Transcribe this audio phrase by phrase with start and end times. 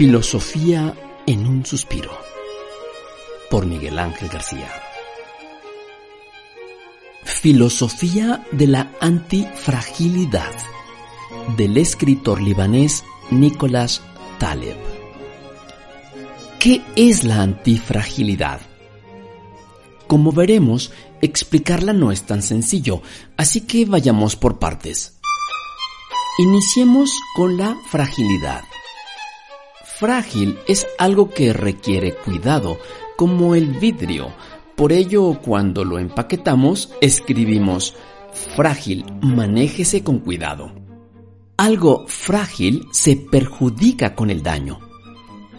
[0.00, 0.94] Filosofía
[1.26, 2.10] en un suspiro.
[3.50, 4.72] Por Miguel Ángel García.
[7.22, 10.54] Filosofía de la antifragilidad.
[11.58, 14.00] Del escritor libanés Nicolás
[14.38, 14.78] Taleb.
[16.58, 18.62] ¿Qué es la antifragilidad?
[20.06, 23.02] Como veremos, explicarla no es tan sencillo,
[23.36, 25.20] así que vayamos por partes.
[26.38, 28.69] Iniciemos con la fragilidad.
[30.00, 32.78] Frágil es algo que requiere cuidado,
[33.18, 34.32] como el vidrio.
[34.74, 37.94] Por ello, cuando lo empaquetamos, escribimos
[38.56, 40.72] frágil, manéjese con cuidado.
[41.58, 44.78] Algo frágil se perjudica con el daño.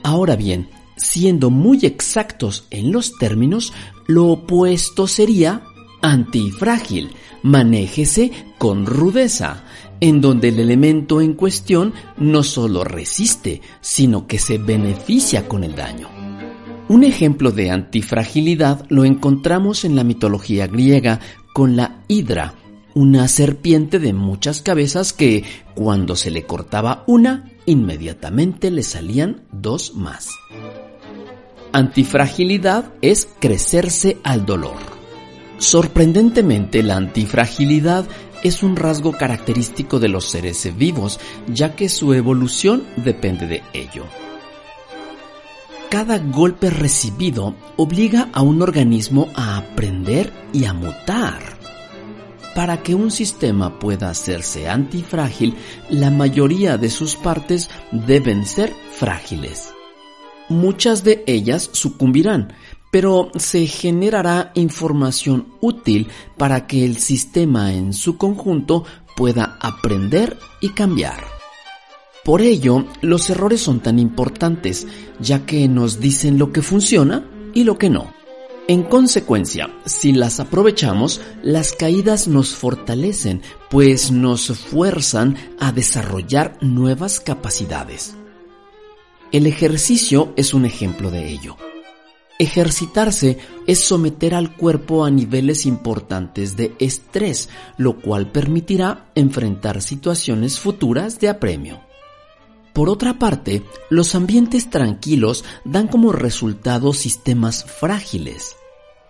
[0.01, 3.71] Ahora bien, siendo muy exactos en los términos,
[4.07, 5.61] lo opuesto sería
[6.01, 7.11] antifrágil,
[7.43, 9.65] manéjese con rudeza
[10.01, 15.75] en donde el elemento en cuestión no solo resiste, sino que se beneficia con el
[15.75, 16.09] daño.
[16.89, 21.21] Un ejemplo de antifragilidad lo encontramos en la mitología griega
[21.53, 22.55] con la hidra,
[22.93, 29.95] una serpiente de muchas cabezas que, cuando se le cortaba una, inmediatamente le salían dos
[29.95, 30.29] más.
[31.71, 34.75] Antifragilidad es crecerse al dolor.
[35.59, 38.05] Sorprendentemente, la antifragilidad
[38.43, 44.05] es un rasgo característico de los seres vivos, ya que su evolución depende de ello.
[45.89, 51.41] Cada golpe recibido obliga a un organismo a aprender y a mutar.
[52.55, 55.55] Para que un sistema pueda hacerse antifrágil,
[55.89, 59.73] la mayoría de sus partes deben ser frágiles.
[60.49, 62.53] Muchas de ellas sucumbirán,
[62.91, 68.83] pero se generará información útil para que el sistema en su conjunto
[69.15, 71.23] pueda aprender y cambiar.
[72.23, 74.85] Por ello, los errores son tan importantes,
[75.19, 78.13] ya que nos dicen lo que funciona y lo que no.
[78.67, 83.41] En consecuencia, si las aprovechamos, las caídas nos fortalecen,
[83.71, 88.15] pues nos fuerzan a desarrollar nuevas capacidades.
[89.31, 91.57] El ejercicio es un ejemplo de ello.
[92.39, 93.37] Ejercitarse
[93.67, 101.19] es someter al cuerpo a niveles importantes de estrés, lo cual permitirá enfrentar situaciones futuras
[101.19, 101.81] de apremio.
[102.73, 108.55] Por otra parte, los ambientes tranquilos dan como resultado sistemas frágiles.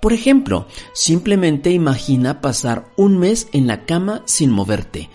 [0.02, 5.09] Por ejemplo, simplemente imagina pasar un mes en la cama sin moverte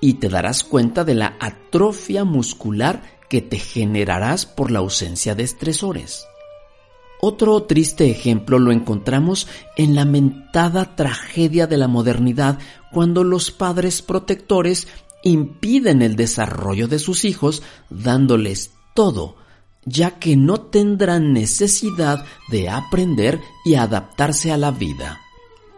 [0.00, 5.44] y te darás cuenta de la atrofia muscular que te generarás por la ausencia de
[5.44, 6.26] estresores.
[7.24, 9.46] Otro triste ejemplo lo encontramos
[9.76, 12.58] en la mentada tragedia de la modernidad
[12.90, 14.88] cuando los padres protectores
[15.22, 19.36] impiden el desarrollo de sus hijos dándoles todo,
[19.84, 25.20] ya que no tendrán necesidad de aprender y adaptarse a la vida.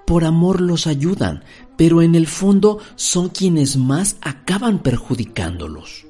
[0.06, 1.44] Por amor los ayudan,
[1.76, 6.06] pero en el fondo son quienes más acaban perjudicándolos.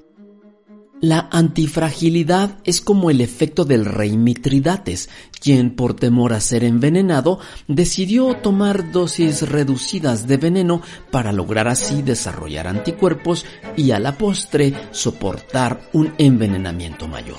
[1.04, 7.40] La antifragilidad es como el efecto del rey Mitridates, quien por temor a ser envenenado
[7.68, 13.44] decidió tomar dosis reducidas de veneno para lograr así desarrollar anticuerpos
[13.76, 17.36] y a la postre soportar un envenenamiento mayor.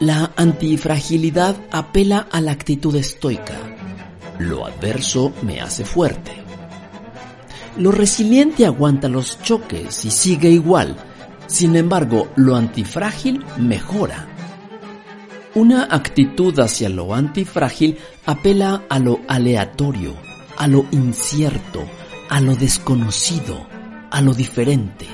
[0.00, 3.58] La antifragilidad apela a la actitud estoica.
[4.38, 6.32] Lo adverso me hace fuerte.
[7.76, 10.96] Lo resiliente aguanta los choques y sigue igual
[11.46, 14.28] sin embargo, lo antifrágil mejora.
[15.54, 20.14] Una actitud hacia lo antifrágil apela a lo aleatorio,
[20.56, 21.84] a lo incierto,
[22.28, 23.66] a lo desconocido,
[24.10, 25.06] a lo diferente.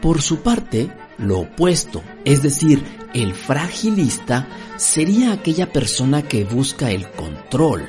[0.00, 2.82] Por su parte, lo opuesto, es decir,
[3.12, 4.46] el fragilista,
[4.76, 7.88] sería aquella persona que busca el control.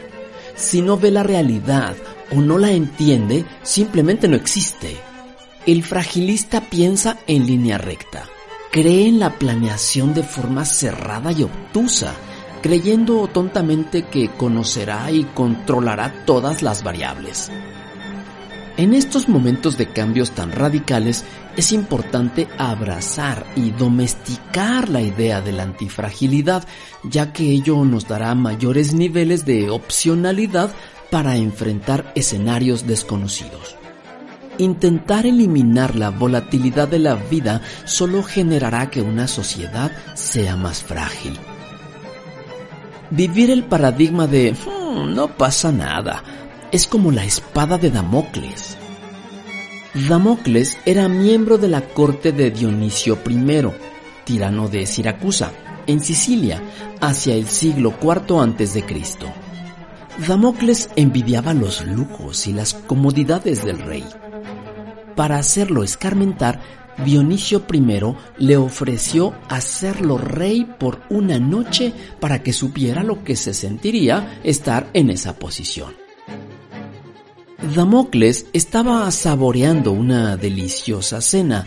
[0.56, 1.96] Si no ve la realidad
[2.32, 4.98] o no la entiende, simplemente no existe.
[5.66, 8.26] El fragilista piensa en línea recta,
[8.72, 12.14] cree en la planeación de forma cerrada y obtusa,
[12.62, 17.50] creyendo tontamente que conocerá y controlará todas las variables.
[18.78, 21.26] En estos momentos de cambios tan radicales
[21.58, 26.68] es importante abrazar y domesticar la idea de la antifragilidad,
[27.04, 30.72] ya que ello nos dará mayores niveles de opcionalidad
[31.10, 33.78] para enfrentar escenarios desconocidos.
[34.58, 41.38] Intentar eliminar la volatilidad de la vida solo generará que una sociedad sea más frágil.
[43.10, 46.24] Vivir el paradigma de hmm, no pasa nada
[46.72, 48.78] es como la espada de Damocles.
[50.10, 53.64] Damocles era miembro de la corte de Dionisio I,
[54.26, 55.52] tirano de Siracusa,
[55.88, 56.62] en Sicilia,
[57.00, 58.84] hacia el siglo IV a.C.
[60.28, 64.04] Damocles envidiaba los lujos y las comodidades del rey.
[65.16, 66.62] Para hacerlo escarmentar,
[67.04, 73.54] Dionisio I le ofreció hacerlo rey por una noche para que supiera lo que se
[73.54, 75.94] sentiría estar en esa posición.
[77.74, 81.66] Damocles estaba saboreando una deliciosa cena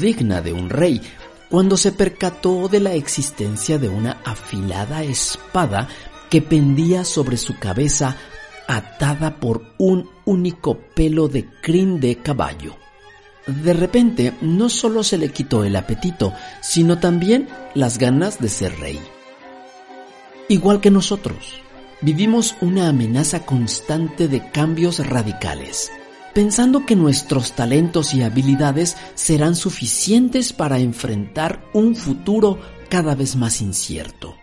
[0.00, 1.00] digna de un rey
[1.48, 5.88] cuando se percató de la existencia de una afilada espada
[6.28, 8.16] que pendía sobre su cabeza
[8.66, 12.76] atada por un único pelo de crin de caballo.
[13.46, 18.76] De repente, no solo se le quitó el apetito, sino también las ganas de ser
[18.80, 18.98] rey.
[20.48, 21.60] Igual que nosotros,
[22.00, 25.92] vivimos una amenaza constante de cambios radicales,
[26.34, 32.58] pensando que nuestros talentos y habilidades serán suficientes para enfrentar un futuro
[32.88, 34.36] cada vez más incierto.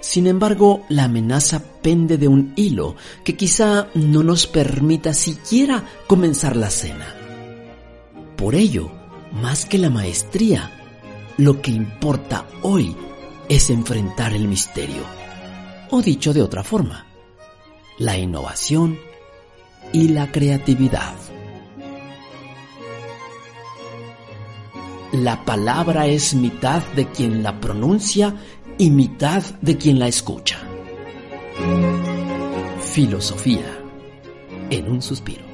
[0.00, 6.56] Sin embargo, la amenaza pende de un hilo que quizá no nos permita siquiera comenzar
[6.56, 7.17] la cena.
[8.38, 8.88] Por ello,
[9.32, 10.70] más que la maestría,
[11.38, 12.94] lo que importa hoy
[13.48, 15.02] es enfrentar el misterio.
[15.90, 17.04] O dicho de otra forma,
[17.98, 18.96] la innovación
[19.92, 21.16] y la creatividad.
[25.10, 28.36] La palabra es mitad de quien la pronuncia
[28.78, 30.58] y mitad de quien la escucha.
[32.82, 33.80] Filosofía
[34.70, 35.47] en un suspiro.